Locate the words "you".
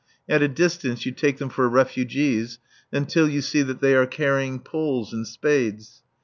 1.05-1.11, 3.29-3.43